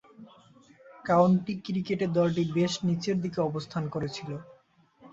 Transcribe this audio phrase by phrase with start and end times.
[1.05, 4.29] County ক্রিকেটে দলটি বেশ নিচের দিকে অবস্থান করছিল।